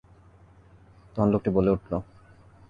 তখন 1.13 1.27
লোকটি 1.33 1.49
বলে 1.57 1.69
উঠল। 1.71 1.91